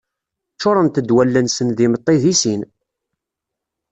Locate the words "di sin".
2.21-2.61